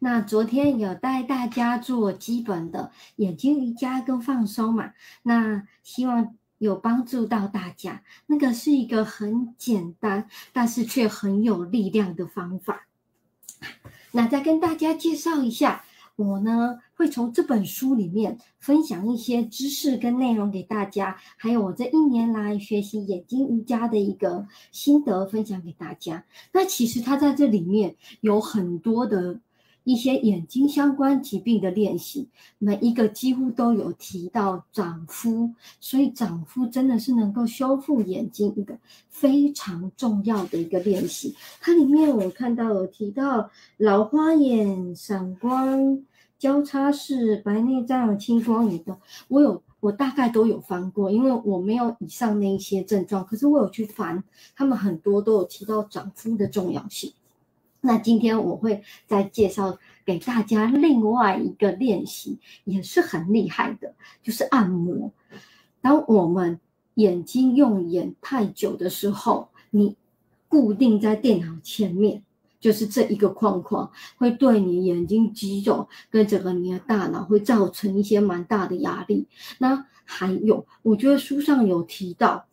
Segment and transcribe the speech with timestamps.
[0.00, 4.92] 那昨天有带大家做基本的眼睛瑜伽跟放松嘛？
[5.22, 8.02] 那希望有帮助到大家。
[8.26, 12.86] 那个是一个很简单，但是却很有力量的方法。
[14.12, 15.84] 那再跟大家介绍一下。
[16.14, 26.24] 我呢会从这本书里面分享一些知识跟内容给大家，还有我这一年来学习眼睛瑜伽的一个心得分享给大家。
[26.52, 29.40] 那其实它在这里面有很多的。
[29.88, 38.76] 一些眼睛相关疾病的练习，每一个几乎都有提到长肤，所以长肤真的是能够修复眼睛一个
[39.08, 41.34] 非常重要的一个练习。
[41.62, 46.04] 它里面我看到有提到老花眼、散光、
[46.38, 54.22] 交叉式白内障、青光眼的，我有我大概都有翻过，因为我没有以上那一些症状，可是我有去翻，
[54.54, 57.10] 他们很多都有提到长肤的重要性。
[57.80, 65.12] 那今天我会再介绍给大家另外一个练习，也是很厉害的，就是按摩。
[65.80, 66.58] 当我们
[66.94, 69.96] 眼睛用眼太久的时候，你
[70.48, 72.24] 固定在电脑前面，
[72.58, 79.28] 就是这一个框框，会对你眼睛肌肉跟整个你的大脑会造成一些蛮大的压力。
[79.58, 82.47] 那还有，我觉得书上有提到。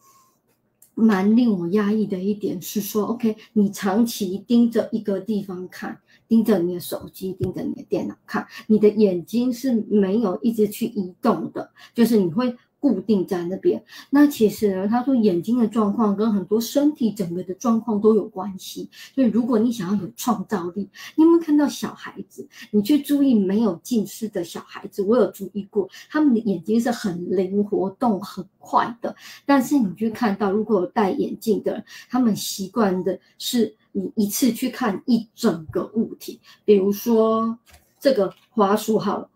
[0.95, 12.55] 蛮令我压抑的一点是说，OK，你长期盯着一个地方看，盯着你的手机，盯着你的电脑看，你的眼睛是没有一直去移动的，就是你会。
[12.85, 18.87] 固定在那边，那其实呢，他说眼睛的状况跟很多身体整个的状况都有关系。
[19.15, 22.47] 所以如果你想要有创造力，你有没有看到小孩子？
[22.69, 29.15] 你去注意没有近视的小孩子，我有注意过，他们的眼睛是很灵活、动很快的。
[29.47, 37.57] 但是你去看到，如果有戴眼镜的人，他们习惯的是你一次去看一整个物体，比如说
[37.99, 39.27] 这个花束好了，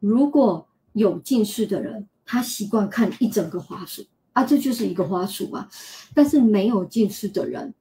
[0.00, 2.08] 如果有近视的人。
[2.30, 5.66] 他习惯看一整个花束啊，这就是一个花束啊。
[6.14, 7.72] 但是没有近视的人，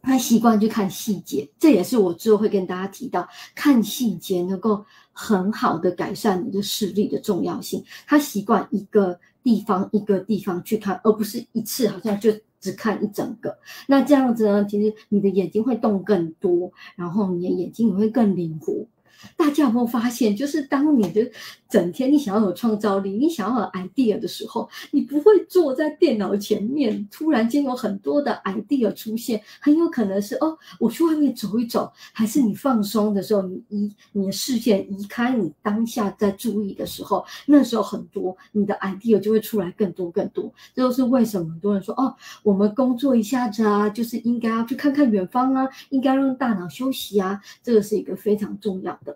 [0.00, 7.84] 他习惯去看细节，这也是我之后会跟大家提到，看细节能够很好的改善你的视力的重要性。
[8.06, 13.54] 他习惯一个地方一个地方去看，而不是一次好像就只看一整个。
[13.86, 18.86] 那这样子呢，其实你的眼睛会动更多，然后你的眼睛也会更灵活。
[19.36, 21.30] 大家有没有发现，就是当你的
[21.68, 40.52] 整天你想要有创造力，你想要有 idea 的时候，你不会坐在电脑前面，突然间有很多的 idea 出现，很有可能是哦，我去外面走一走，还是你放松的时候，你移你的视线移开，你当下在注意的时候，那时候很多你的 idea 就会出来更多更多。
[40.74, 49.09] 这都是为什么很多人说哦，我们工作一下子啊，就是应该要去看看远方啊，应该让大脑休息啊，这个是一个非常重要的。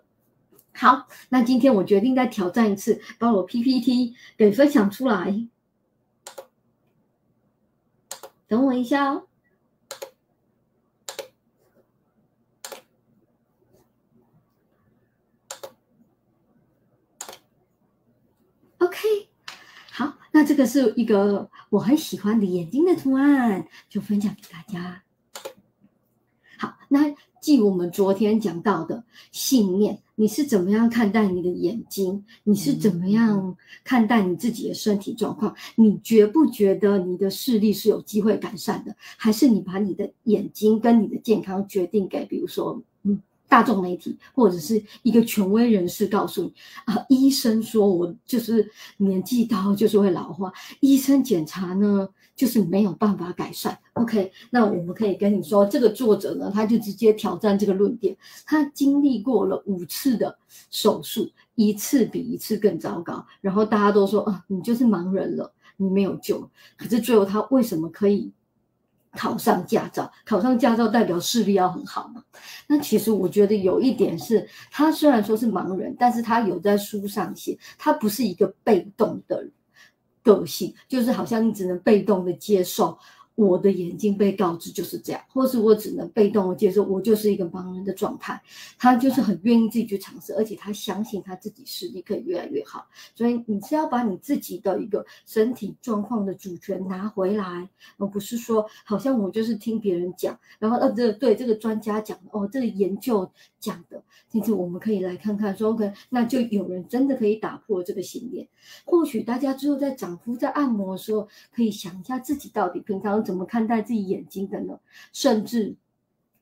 [0.77, 5.47] 好，那今天我决定再挑战一次，把我 PPT 给分享出来。
[8.45, 9.25] 等我一下哦。
[18.79, 19.29] OK，
[19.91, 25.01] 好，那这个是一个我很喜欢的眼睛的图案，就分享给大家。
[26.57, 27.15] 好，那。
[27.45, 32.25] 记我们昨天讲到的信念，你是怎么样看待你的眼睛？
[32.43, 35.53] 你是怎么样看待你自己的身体状况？
[35.75, 38.95] 你觉不觉得你的视力是有机会改善的？
[39.15, 42.83] 还是你把你的眼睛跟你的健康决定给，比如说，嗯，
[43.55, 47.05] 大众媒体或者是一个权威人士告诉你啊？
[47.07, 50.51] 医生说我就是年纪大就是会老化，
[50.81, 52.09] 医生检查呢？
[52.35, 53.79] 就是没有办法改善。
[53.93, 58.13] OK，那我们可以跟你说，这个作者呢，他就直接挑战这个论点。
[58.45, 60.37] 他经历过了五次的
[60.69, 63.25] 手术，一次比一次更糟糕。
[63.39, 66.49] 然后大家都说啊，你就是盲人了，你没有救。
[66.75, 68.29] 可是最后他为什么可以
[69.15, 70.11] 考上驾照？
[70.25, 72.23] 考上驾照代表视力要很好嘛？
[72.67, 79.47] 那其实我觉得有一点是，他虽然说是盲人，但是他有在书上写，他不是一个被动的。
[80.25, 82.97] 个性就是好像你只能被动的接受。
[83.35, 88.41] 我的眼睛被告知就是这样，或是我只能被动的接受，我就是一个盲人的状态。
[88.77, 92.87] 他就是很愿意自己去尝试，而且他相信他自己视力可以越来越好。
[93.13, 103.29] 所以你是要把你自己的一个身体状况的主权拿回来，而不是说好像我就是听别人讲，然后呃这对这个专家讲哦，这个研究
[103.59, 104.01] 讲的。
[104.29, 108.47] 其实我们可以来看看，说 OK，那就有人真的可以打破这个信念。
[108.85, 113.24] 或许大家之后在掌肤在按摩的时候，可以想一下自己到底平常。
[113.25, 114.79] 怎么看待自己眼睛的呢？
[115.11, 115.75] 甚至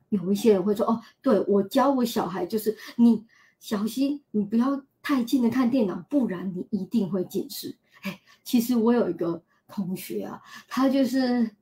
[0.10, 3.26] 有一些人会说：“哦，对我教我小孩，就是你
[3.60, 7.76] 小心你不要太近的看电脑，不然你一定会近视。
[8.02, 11.56] 哎，其实我有一个同学啊，他就是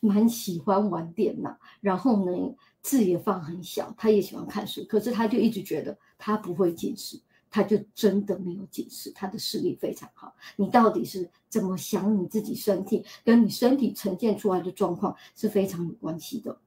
[0.00, 7.20] 蛮喜欢玩电脑，然后呢字也放很小，他也喜欢看书，可是他就一直觉得他不会近视。
[7.50, 10.34] 他就真的没有解释，他的视力非常好。
[10.56, 16.58] 你到底是怎么想你自己身体，跟你身体呈现出来的状况是非常有关系的。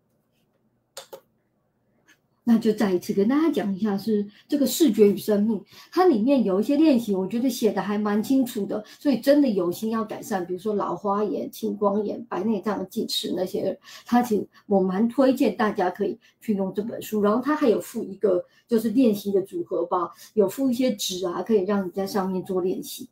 [2.51, 8.83] 那就再一次跟大家讲一下，是这个视觉与生命，它里面有一些练习，我觉得写的还蛮清楚的。
[9.00, 17.21] 所以真的有心要改善，比如说老花眼、青光眼、白内障、近视那些，它其实我蛮推荐大家可以去用这本书。
[17.21, 23.07] 然后它还有附一个就是练习的组合包，有附一些纸啊，可以让你在上面做练习。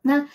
[0.00, 0.26] 那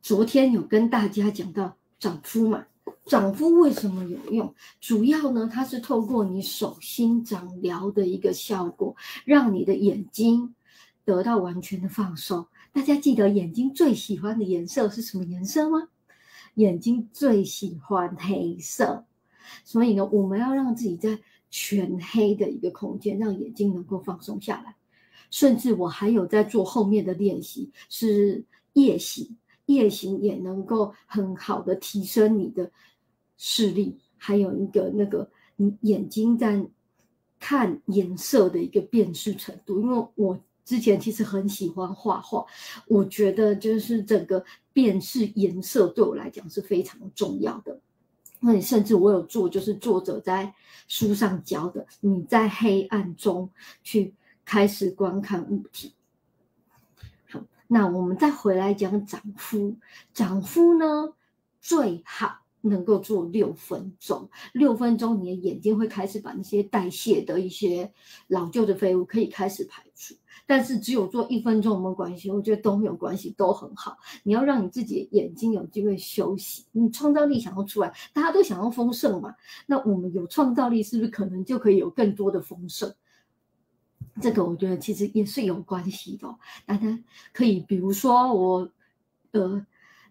[0.00, 2.64] 昨天有跟大家讲到长肤嘛？
[3.06, 4.54] 长肤为什么有用？
[4.80, 8.96] 主要呢，它是透过你手心掌疗的一个效果，
[9.26, 10.54] 让你的眼睛
[11.04, 12.46] 得到完全的放松。
[12.72, 15.88] 大家记得眼睛最喜欢的颜色是什么颜色吗？
[16.54, 19.04] 眼睛最喜欢黑色，
[19.64, 21.18] 所以呢，我们要让自己在
[21.50, 24.74] 全黑的一个空间，让眼睛能够放松下来。
[25.30, 29.36] 甚至我还有在做后面的练习，是夜行，
[29.66, 32.70] 夜行也能够很好的提升你的。
[33.46, 36.66] 视力，还有一个那个你眼睛在
[37.38, 39.82] 看颜色的一个辨识程度。
[39.82, 42.46] 因为我之前其实很喜欢画画，
[42.88, 44.42] 我觉得就是整个
[44.72, 47.78] 辨识颜色对我来讲是非常重要的。
[48.40, 50.54] 那你甚至我有做，就是作者在
[50.88, 53.50] 书上教的，你在黑暗中
[53.82, 55.92] 去开始观看物体。
[57.28, 59.76] 好，那我们再回来讲长肤，
[60.14, 61.12] 长肤呢
[61.60, 62.43] 最好。
[62.68, 67.92] 能够做六分钟，六分钟你的眼睛会开始把那些代谢的一些
[68.28, 70.14] 老旧的废物可以开始排出。
[70.46, 73.98] 但是只有做一分钟没有关系，我觉得都没有关系，都很好。
[74.22, 79.34] 你要让你自己的眼睛有机会休息，你创造力想要出来，大家都想要丰盛嘛。
[79.66, 82.94] 那我们有创造力，是不是可能就可以有更多的丰盛？
[84.20, 86.34] 这个我觉得其实也是有关系的。
[86.66, 86.98] 大家
[87.32, 88.70] 可以比如说我，
[89.32, 89.66] 呃。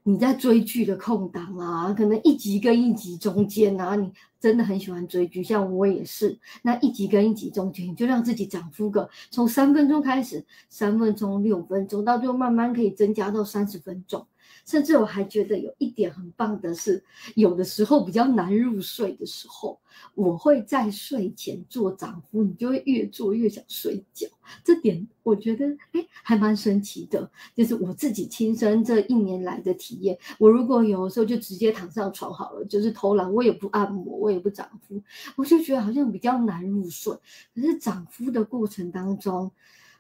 [0.06, 6.38] 你在追剧的空档啊，可能一集跟一集中间啊，你真的很喜欢追剧，像我也是。
[6.62, 14.28] 那一集跟一集中间，你就让自己涨幅个，从三分钟开始，三分钟、六分钟，到最后慢慢可以增加到三十分钟。
[14.66, 17.04] 甚至我还觉得有一点很棒的是，
[17.36, 19.80] 有的时候比较难入睡的时候，
[20.16, 24.28] 我会在睡前做掌敷，你就会越做越想睡觉。
[24.64, 30.18] 这点我觉得哎还蛮神奇的，就是我自己亲身这一年来的体验。
[30.38, 35.02] 我如果有的时候就直接躺上床好了，就是偷懒，我也不按摩，我也不掌敷，
[35.36, 37.14] 我就觉得好像比较难入睡。
[37.56, 39.52] 可是掌敷的过程当中，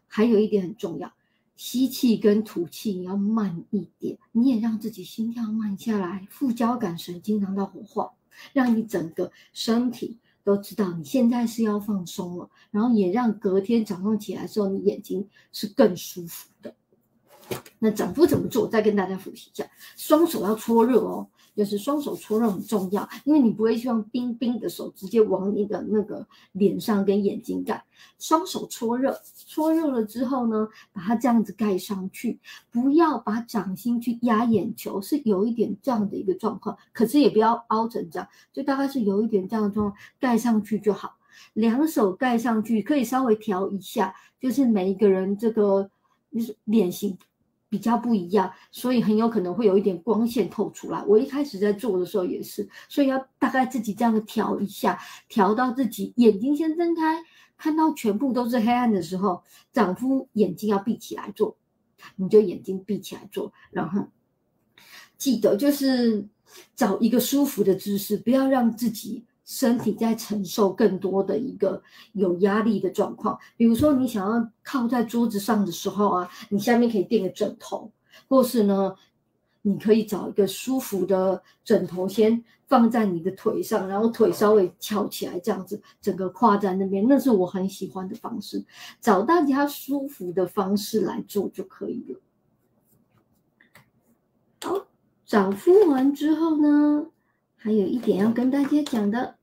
[0.07, 1.11] 还有一点很重要。
[1.55, 8.11] 吸气跟吐气你要慢一点，你也让自己心跳慢下来，副交感神经让它活化，
[8.53, 16.73] 让你整个身体都知道你现在是要放松了，然后也让隔天早上起来的时候你眼睛是更舒服的。
[17.77, 18.67] 那整副怎么做？
[18.67, 21.27] 再跟大家复习一下，双手要搓热哦。
[21.55, 27.83] 就是双手搓热很重要，因为你不会希望冰冰的手直接往你的那个脸上跟眼睛盖。
[28.19, 32.39] 双手搓热，搓热了之后呢，把它这样子盖上去，
[32.71, 41.15] 不要把掌心去压眼球，是有一点这样的一个状况，可是也不要凹成这样，就大概是有一点这样的状况，盖上去就好。
[41.53, 45.89] 两手盖上去，可以稍微调一下，就是每一个人这个
[46.31, 47.17] 就是脸型。
[47.73, 51.03] 比较不一样，所以很有可能会有一点光线透出来。
[51.07, 57.23] 我一开始在做的时候也是，所以要大概自己这样调一下，调到自己眼睛先睁开，
[57.57, 61.57] 看到全部都是黑暗的时候，丈夫眼睛要闭起来做，
[62.15, 64.07] 你就眼睛闭起来做，然后
[65.17, 66.27] 记得就是
[66.75, 69.25] 找一个舒服的姿势，不要让自己。
[69.45, 71.81] 身体在承受更多的一个
[72.13, 77.91] 有压力的状况，比如说你想要靠在桌子上的时候啊，你下面可以垫个枕头，
[78.29, 78.95] 或是呢，
[79.61, 88.63] 你可以找一个舒服的枕头先放在你的腿上，然后腿稍微翘起来，这样子整个跨在那边，那是我很喜欢的方式，
[89.01, 92.19] 找大家舒服的方式来做就可以了。
[94.63, 94.87] 好，
[95.25, 97.07] 找敷完之后呢？
[97.63, 99.35] 还有一点要跟大家讲的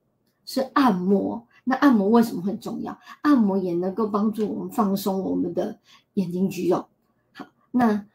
[0.45, 1.47] 是按摩。
[1.63, 2.95] 那按摩为什么很重要？
[3.23, 5.79] 按摩也能够帮助我们放松我们的
[6.13, 6.85] 眼睛肌肉。
[7.33, 8.05] 好，那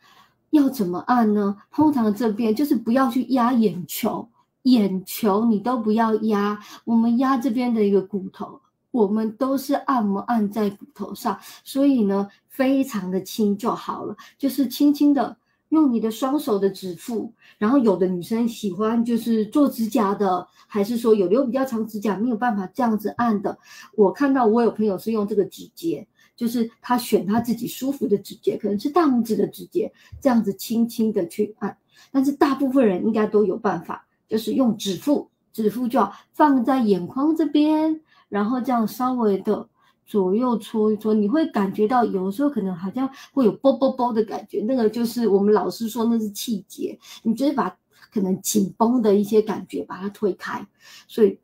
[0.51, 1.57] 要怎么按呢？
[1.73, 4.29] 通常这边就是不要去压眼球，
[4.63, 6.61] 眼球你都不要压。
[6.85, 8.61] 我们压这边的一个骨头，
[8.93, 15.37] 我们都是按摩按在骨头上，所以呢，非常的轻就好了，就是轻轻的
[15.71, 23.59] 用你的双手的指腹，然后有的女生喜欢就是做指甲的，还是说有留比较长指甲没有办法这样子按的，
[23.95, 26.07] 我看到我有朋友是用这个指节。
[26.37, 31.75] 就是他选他自己舒服的指节，可能是大拇指的指节，这样子轻轻的去按。
[32.13, 39.67] 但是大部分人应该都有办法，就是用指腹，指腹就要放在眼眶这边，然后这样稍微的
[40.07, 47.77] 左右搓一搓，你会感觉到有时候可能好像会有啵啵啵的感觉，那个就是我们老师说那是气节，你就是把
[48.13, 50.67] 可能紧绷的一些感觉把它推开。
[51.07, 51.39] 所以，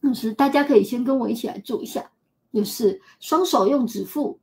[0.00, 2.10] 那是大家可以先跟我一起来做一下。
[2.52, 4.40] 就是双手用指腹，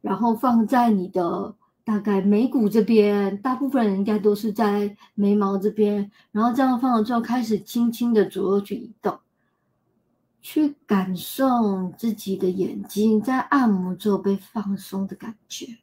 [0.00, 1.52] 然后放在你的
[1.84, 9.18] 大概眉骨这边，大部分人应该都是在眉毛这边，然后这样放了之后，开始轻轻的左右去移动，
[10.40, 15.78] 去感受自己的眼睛在按摩之后被放松的感觉，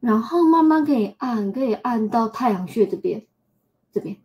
[0.00, 3.26] 然后慢慢可以按，可以按到太阳穴这边，
[3.90, 4.16] 这边。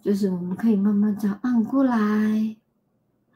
[0.00, 2.56] 就是我们可以慢慢这样按过来，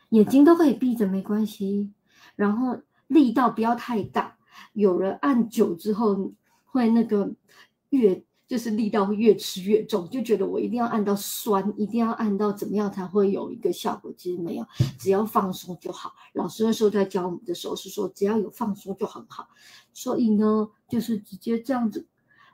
[0.08, 1.92] 眼睛都可以闭着没关系，
[2.34, 4.36] 然后力道不要太大。
[4.72, 6.32] 有人按久之后
[6.64, 7.34] 会那个
[7.90, 14.12] 越就是力道会越吃越重，就觉得我一定要按到酸，一定要按到怎么样才会有一个效果。
[14.16, 14.66] 其实没有，
[14.98, 16.14] 只要放松就好。
[16.32, 19.48] 老师那时候在教我们的时候是说，只要有放松就很好。
[19.92, 22.06] 所以呢，就是直接这样子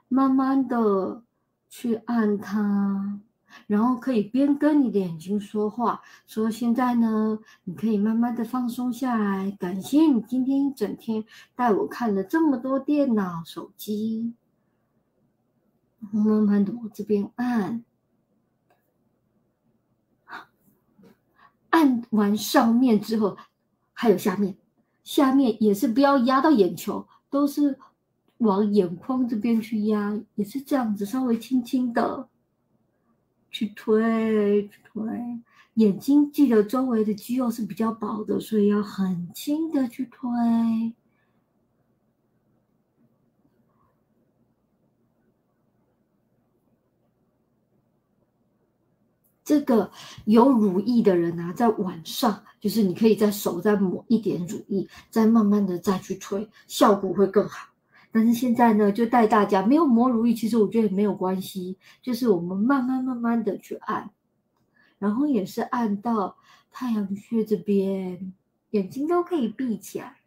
[0.07, 1.23] 慢慢的
[1.69, 3.19] 去按它。
[3.67, 9.55] 然后可以边跟你的眼睛说话，说现在呢，你可以慢慢的放松下来。
[9.59, 11.23] 感谢你今天一整天
[11.55, 14.33] 带我看了这么多电脑、手机。
[16.11, 17.83] 慢慢的往这边按，
[21.69, 23.37] 按完上面之后，
[23.93, 24.57] 还有下面，
[25.03, 27.79] 下面也是不要压到眼球，都是
[28.37, 32.27] 往眼眶这边去压，也是这样子，稍微轻轻的。
[33.49, 35.03] 去推去推，
[35.75, 40.27] 眼睛记得周围的肌肉是比较薄的，所以要很轻的去推。
[49.53, 49.91] 这个
[50.25, 57.69] 有乳液的人啊，在晚上就是你可以在手再抹一点乳液，再慢慢的再去推，效果会更好。
[58.11, 64.09] 但是现在呢，就带大家没有抹乳液，其实我觉得也没有关系，就是我们慢慢慢慢的去按，
[64.97, 66.35] 然后也是按到
[66.71, 68.33] 太阳穴这边，
[68.71, 70.17] 眼睛都可以闭起来。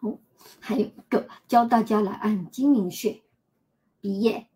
[0.00, 0.18] 好，
[0.60, 3.22] 还有一个教大家来按睛明穴、
[4.00, 4.48] 鼻叶，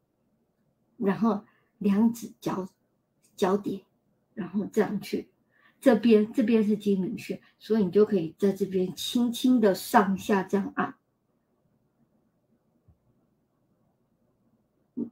[0.96, 1.44] 然后。
[1.78, 2.66] 两指交
[3.36, 3.84] 交叠，
[4.32, 5.28] 然后这样去，
[5.78, 10.96] 这边这边是睛明穴，所以你就可以在这边轻轻的上下这样按，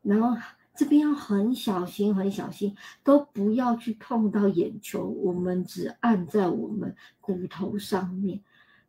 [0.01, 0.41] 然后
[0.75, 8.43] 这边要很小心，很小心，都不要去碰到眼球，我们只按在我们骨头上面，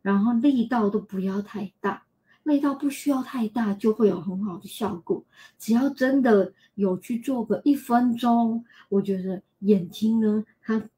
[0.06, 2.04] 然后力道都不要太大。
[2.44, 5.24] 力道不需要太大，就会有很好的效果。
[5.58, 10.88] 只要真的有去做个一分钟，我觉得眼睛呢，它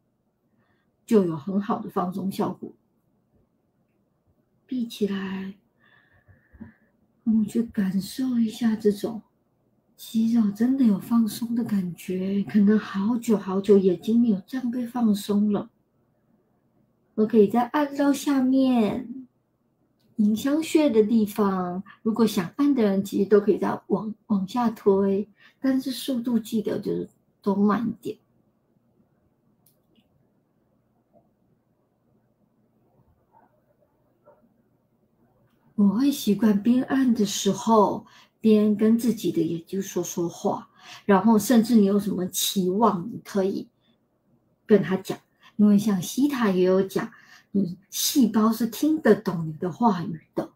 [1.06, 2.70] 就有很好的放松效果。
[4.66, 5.54] 闭起来，
[7.24, 9.22] 我们去感受一下这种
[9.96, 12.44] 肌肉真的有放松的感觉。
[12.46, 15.70] 可能好久好久眼睛没有这样被放松了。
[17.18, 19.26] 我可以在按到下面。
[20.16, 25.28] 迎香穴的地方，如果想按的人，其实都可以再往往下推，
[25.60, 27.08] 但是速度记得就是
[27.42, 28.18] 都慢一点。
[35.74, 38.06] 我会习惯边按的时候
[38.40, 40.68] 边跟自己的眼睛说说话，
[41.04, 43.68] 然后甚至你有什么期望，你可以
[44.66, 45.16] 跟他讲，
[45.58, 47.10] 因为像西塔也有讲。
[47.50, 50.50] 你细胞是听得懂你的话语的，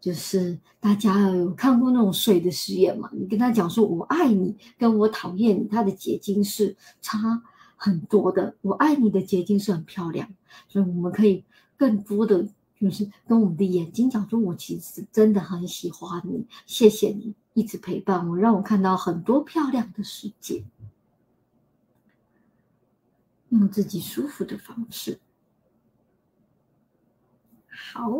[0.00, 3.10] 就是大家有看过那种水的实验嘛？
[3.12, 7.42] 你跟他讲说“我爱你”跟我讨厌你，它的结晶是差
[7.74, 8.54] 很多的。
[8.62, 10.32] 我爱你的结晶是很漂亮，
[10.68, 11.44] 所以我们可以
[11.76, 12.46] 更多的
[12.80, 20.62] 就是跟我们的眼睛讲说：“我其实真的很喜欢你，谢谢你一直陪伴我，让我看到很多漂亮的世界。”
[23.50, 25.18] 用自己舒服的方式。
[27.70, 28.10] 好，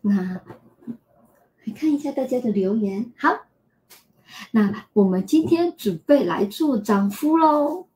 [0.00, 0.42] 那
[1.64, 3.12] 来看一下大家的留言。
[3.16, 3.46] 好，
[4.50, 7.86] 那我们今天准备来做涨幅喽。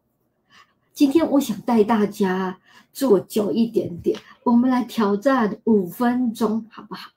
[0.92, 2.60] 今天我想带大家
[2.92, 7.10] 做久一点点，我们来挑战五分钟，好不好？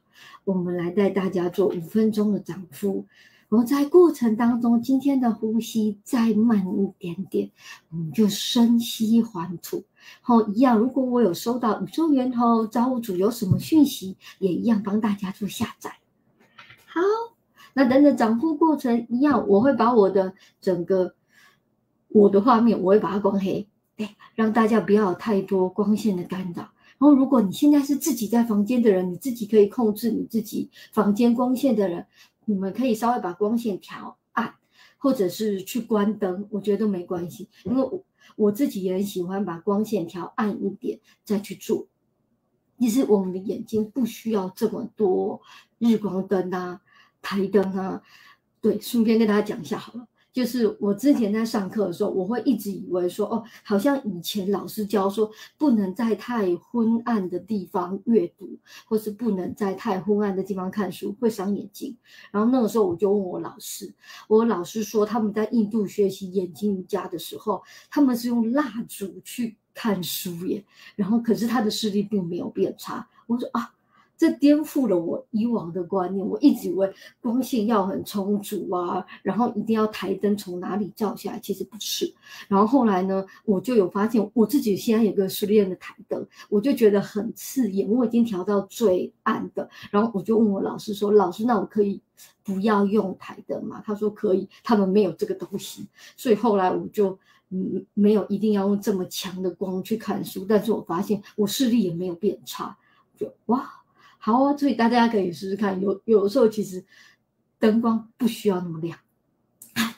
[0.44, 3.06] 我们来带大家做五分钟的涨幅。
[3.52, 7.52] 我们在过程当中，今天的呼吸再慢一点点，
[7.90, 9.84] 我们就深吸缓吐。
[10.22, 10.80] 好，一样。
[10.80, 15.98] 如果我有收到宇宙源头造物主有什么讯息，也一样帮大家做下载。
[16.86, 17.02] 好，
[17.74, 21.14] 那等等涨幅过程一样，我会把我的整个
[22.08, 23.68] 我的画面，我会把它关黑，
[23.98, 26.72] 对，让大家不要有太多光线的干扰。
[27.00, 32.06] 然后，如果你现在是自己在房间的人，你自己可以控制你自己房间光线的人。
[32.46, 34.56] 你们可以稍微把光线调暗，
[34.98, 37.50] 或者是去关灯，我觉得都没关系。
[37.64, 38.04] 因为我
[38.36, 41.88] 我自己也很喜欢把光线调暗一点再去做。
[42.80, 45.42] 其实我们的眼睛不需要这么多
[45.78, 46.82] 日光灯啊、
[47.22, 48.02] 台灯啊。
[48.60, 50.08] 对，顺便跟大家讲一下好了。
[50.34, 61.98] 就是我之前在上课的时候，我会一直以为说，哦，好像以前老师教说，不能在太昏暗的地方阅读，或是不能在太昏暗的地方看书，会伤眼睛。
[62.32, 63.94] 然后那个时候我就问我老师，
[64.28, 70.64] 我老师说他们在印度学习眼睛瑜伽的时候，他们是用蜡烛去看书耶，
[70.96, 73.08] 然后可是他的视力并没有变差。
[73.28, 73.74] 我说啊。
[74.22, 76.24] 这颠覆了我以往的观念。
[76.24, 82.14] 我一直以为光线要很充足啊，然后一定要台灯从哪里照下来，其实不是。
[82.48, 87.90] 然后后来呢，我就有发现我自己现在有个失恋的台灯，我就觉得很刺眼。
[87.90, 92.00] 我已经调到最暗的，然后我就问我老师说：“老师，那我可以
[92.44, 97.18] 不要用台灯吗？”他说：“可以，他们没有这个东西。”所以后来我就
[97.50, 102.78] 嗯没有一定要用这么强的光去看书，但是我发现我视力也没有变差，
[103.18, 103.81] 就哇。
[104.24, 105.82] 好啊，所以大家可以试试看。
[105.82, 106.86] 有有的时候其实
[107.58, 108.96] 灯光不需要那么亮。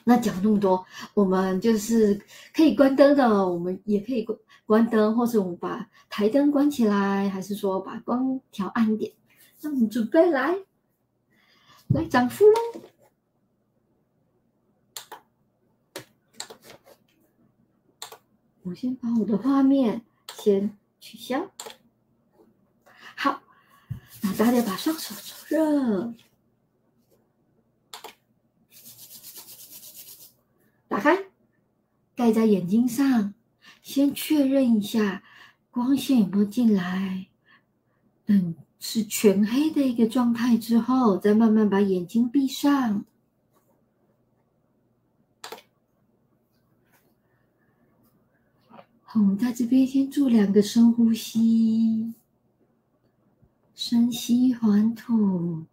[0.02, 2.18] 那讲那么多，我们就是
[2.54, 9.12] 可以关灯的，我们也可以关关灯，或是我们把台灯关起来，还是说把光调暗一点。
[9.60, 10.56] 那我们准备来
[11.88, 12.80] 来涨幅喽。
[18.62, 20.02] 我先把我的画面
[20.34, 21.50] 先取消。
[24.26, 26.14] 那大家把双手搓热，
[30.88, 31.26] 打开，
[32.16, 33.34] 盖在眼睛上，
[33.82, 35.22] 先确认一下
[35.70, 37.26] 光线有没有进来。
[38.24, 43.04] 等是全黑的一个状态之后，再慢慢把眼睛闭上。
[49.02, 52.14] 好，我们在这边先做两个深呼吸。
[53.74, 55.64] 深吸还吐，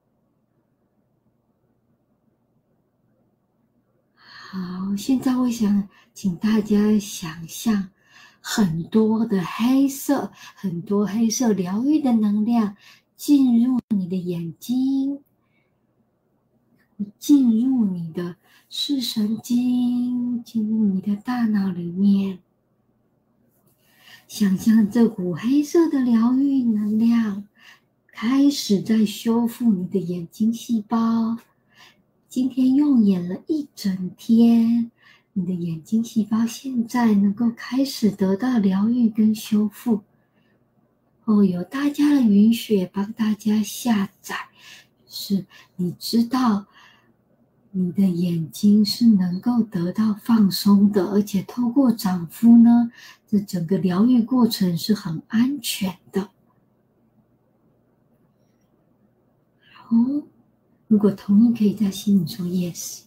[4.15, 4.95] 好。
[4.97, 7.89] 现在我想请大家想象
[8.41, 12.75] 很多的黑色，很多黑色疗愈的能量
[13.15, 15.21] 进入你的眼睛，
[17.19, 18.35] 进入你的
[18.67, 22.39] 视神经，进入你的大脑里面。
[24.27, 27.47] 想象这股黑色的疗愈能量。
[28.23, 31.39] 开始在修复你的眼睛细胞。
[32.29, 34.91] 今天用眼了一整天，
[35.33, 40.01] 你的眼睛细胞现在能够开始得到疗愈跟修复。
[41.25, 44.35] 哦，有大家的允许，帮大家下载，
[45.07, 46.67] 是你知道
[47.71, 52.91] 你的眼睛是能够得到放松的，而且透过掌敷呢，
[53.27, 56.29] 这整个疗愈过程是很安全的。
[59.91, 60.23] 哦，
[60.87, 63.01] 如果同意，可以在心里说 yes，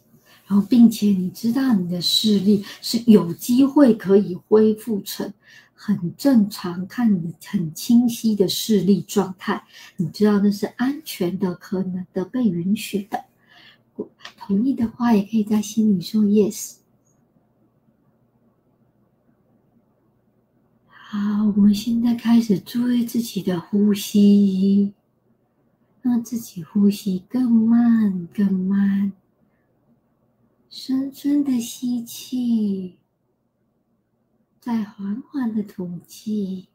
[0.47, 5.33] 然后并且你知道你的视力是有机会可以恢复成
[5.73, 9.64] 很正常、看你很清晰的视力状态，
[9.97, 13.25] 你知道那是安全的、可能的、被允许的。
[14.37, 16.75] 同意的话，也可以在心里说 yes。
[20.87, 24.92] 好，我们现在开始注意自己的呼吸。
[26.04, 29.14] 让自己呼吸更慢、更慢，
[30.68, 32.98] 深深的吸气，
[34.60, 36.68] 再缓缓的吐气。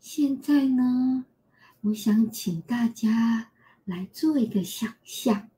[0.00, 1.26] 现在呢，
[1.82, 3.52] 我想请大家
[3.84, 5.50] 来做一个想象。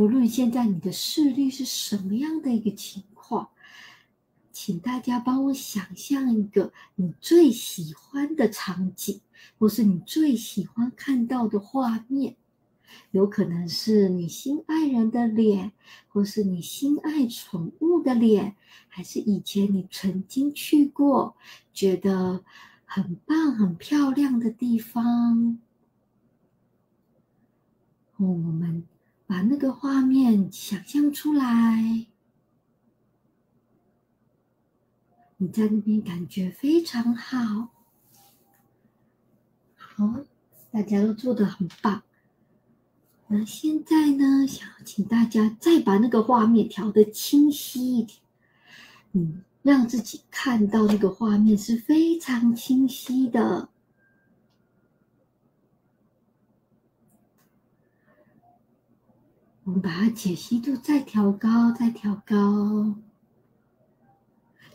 [0.00, 3.50] 不论现在你的视力是什么样的一个情况，
[4.50, 9.20] 请大家帮我想象一个你最喜欢的场景，
[9.58, 12.36] 或是你最喜欢看到的画面。
[13.10, 15.72] 有可能是你心爱人的脸，
[16.08, 18.56] 或是你心爱宠物的脸，
[18.88, 21.36] 还是以前你曾经去过
[21.74, 22.42] 觉得
[22.86, 25.58] 很棒、很漂亮的地方。
[28.16, 28.82] 我们
[29.30, 32.04] 把那个画面想象出来，
[35.36, 37.68] 你在那边感觉非常好。
[39.76, 40.16] 好，
[40.72, 42.02] 大家都做的很棒。
[43.28, 44.44] 那现在呢？
[44.48, 48.18] 想要请大家再把那个画面调的清晰一点，
[49.12, 53.68] 嗯，让自己看到那个画面是非常清晰的。
[59.64, 62.94] 我们把它解析度再调高，再调高。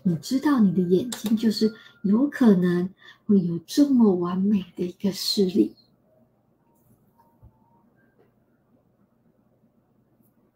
[0.04, 2.90] 你知道，你的眼睛就是有可能
[3.26, 5.76] 会有这么完美的一个视力。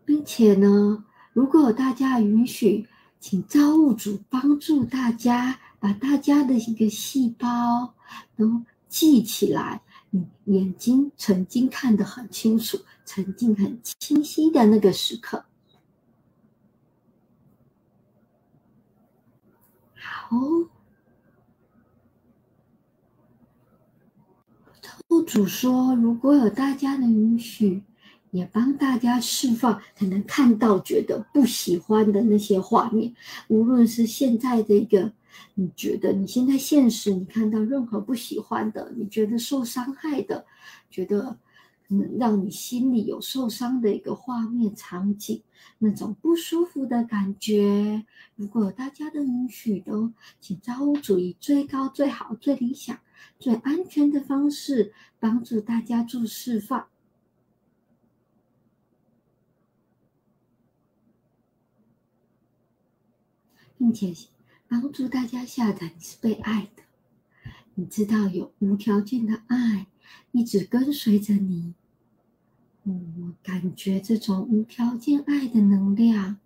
[0.05, 2.87] 并且呢，如果大家允许，
[3.19, 7.93] 请造物主帮助大家把大家的一个细胞
[8.35, 9.81] 都记起来。
[10.11, 15.45] 你眼睛曾经看得很清楚，曾经很清晰的那个时刻。
[19.95, 20.37] 好，
[24.81, 27.83] 造物主说，如果有大家的允许。
[28.31, 33.11] 也帮大家释放可能看到觉得不喜欢的那些画面，
[33.47, 35.11] 无论是现在的一个，
[35.53, 40.45] 你觉得你现在现实你看到任何不喜欢的，你觉得受伤害的，
[40.89, 41.37] 觉得
[41.89, 45.41] 嗯让你心里有受伤的一个画面场景，
[45.77, 52.97] 那种不舒服的感觉，如果有大家的允许，都请造物主以最高、最好、最理想、
[53.37, 56.87] 最安全的方式帮助大家做释放。
[63.77, 64.13] 并且
[64.69, 66.83] 帮助大家下载，你是被爱的，
[67.73, 69.87] 你知道有无条件的爱
[70.31, 71.73] 一直跟随着你。
[72.83, 76.37] 我感觉这种无条件爱的能量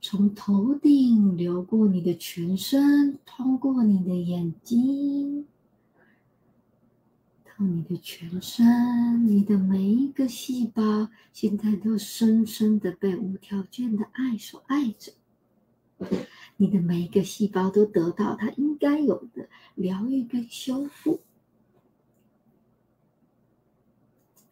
[0.00, 5.46] 从头顶流过你的全身，通过你的眼睛，
[7.44, 15.12] 到你的全身，你的每一个细胞现在都深深的被无条件的爱所爱着。
[16.56, 21.20] 你的每一个细胞都得到它应该有的疗愈跟修复，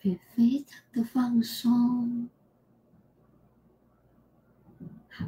[0.02, 2.28] 也非常的放松。
[5.08, 5.26] 好，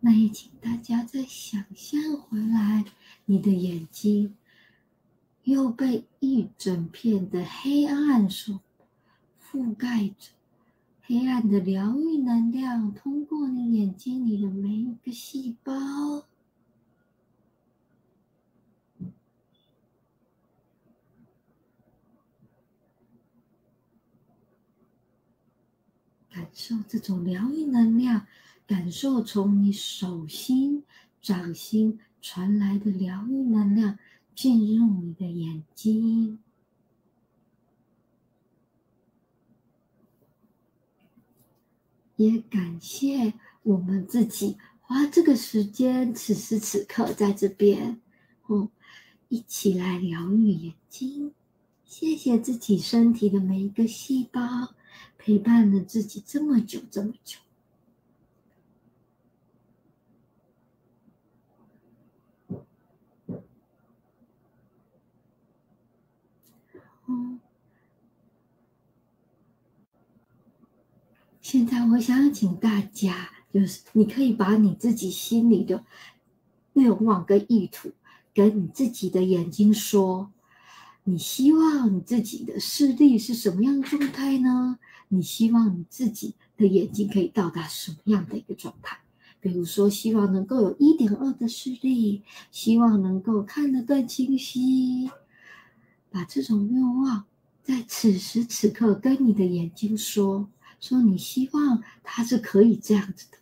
[0.00, 2.84] 那也请大家再想象回来，
[3.26, 4.36] 你的眼睛
[5.44, 8.60] 又被一整片的黑暗所
[9.38, 10.35] 覆盖着。
[11.08, 15.72] 黑暗的疗愈能量通过你眼睛里的每一个细胞，
[26.28, 28.26] 感受这种疗愈能量，
[28.66, 30.82] 感受从你手心、
[31.22, 33.96] 掌心传来的疗愈能量
[34.34, 36.40] 进入你的眼睛。
[42.16, 48.00] 也感谢我们自己花这个时间，此时此刻在这边，
[48.46, 48.70] 哦，
[49.28, 51.32] 一起来疗愈眼睛。
[51.84, 54.74] 谢谢自己身体的每一个细胞，
[55.16, 57.38] 陪伴了自己这么久这么久。
[67.08, 67.40] 嗯
[71.48, 75.84] 现在我想请大家，就是你可以把你自己心里的
[76.72, 77.92] 愿望跟意图，
[78.34, 80.32] 跟你自己的眼睛说，
[81.04, 84.80] 你希望你自己的视力是什么样的状态呢？
[85.06, 88.98] 你希望你自己的眼睛可以到达什么样的一个状态？
[89.40, 95.08] 比如说，希望能够有一点二的视力，希望能够看得更清晰。
[96.10, 97.24] 把这种愿望
[97.62, 100.48] 在此时此刻跟你的眼睛说。
[100.86, 103.38] 说你希望它是可以这样子的，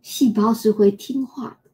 [0.00, 1.70] 细胞是会听话的，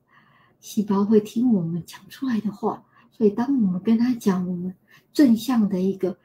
[0.61, 2.83] 细胞会听我们讲出来的话，
[3.13, 4.75] 所以当我们跟他讲我们
[5.13, 6.19] 正向的一个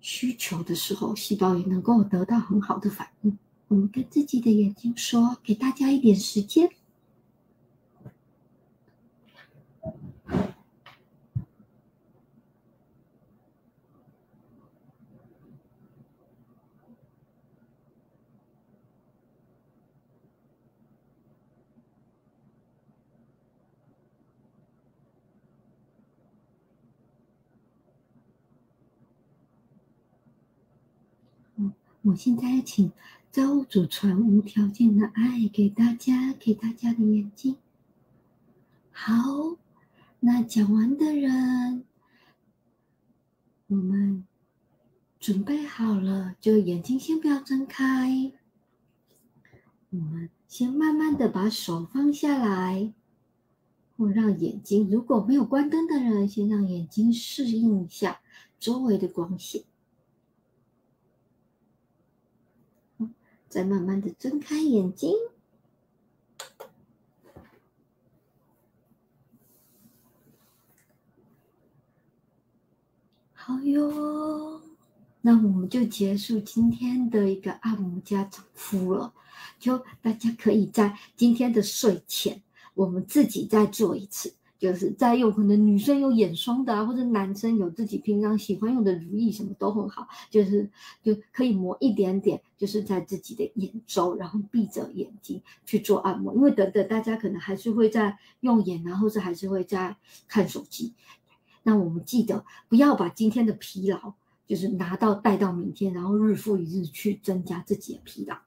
[0.00, 3.38] 需求的时候，细胞也能够得到很好的反应。
[3.68, 6.70] 我们跟自己的眼睛说，给大家一点时间。
[32.06, 32.92] 我现在请
[33.32, 37.56] 造物主传无条件的爱给大家，给大家的眼睛。
[38.92, 39.56] 好，
[40.20, 41.84] 那讲完的人，
[43.66, 44.24] 我们
[45.18, 48.32] 准备好了，就眼睛先不要睁开。
[49.90, 52.92] 我们先慢慢的把手放下来，
[53.96, 58.20] 或让眼睛，如果没有关灯的人，先让眼睛适应一下
[58.60, 59.64] 周围的光线。
[63.56, 65.10] 再慢慢的睁开眼睛，
[73.32, 74.60] 好哟，
[75.22, 79.14] 那我们就结束今天的一个按摩加整敷了。
[79.58, 82.42] 就大家可以在今天的睡前，
[82.74, 84.34] 我们自己再做一次。
[84.58, 90.08] 就是再用，可能女生有眼霜的啊，或者男生有自己平常喜欢用的乳液，什么都很好。
[90.30, 90.70] 就是
[91.02, 96.34] 就可以抹一点点，就是在自己的眼周，然后闭着眼睛去做按摩。
[96.34, 100.94] 因为等等，大家可能还是会在用眼，然后是还是会在看手机。
[101.62, 104.14] 那我们记得不要把今天的疲劳，
[104.46, 108.38] 就是拿到带到明天，然后日复一日去增加自己的疲劳。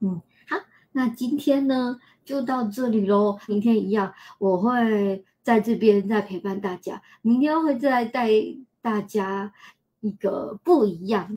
[0.00, 0.56] 嗯，好，
[0.92, 2.00] 那今天呢？
[2.30, 7.02] 就到这里喽，明天一样，我会在这边再陪伴大家。
[7.22, 8.30] 明天会再带
[8.80, 9.52] 大家
[9.98, 11.36] 一个不一样。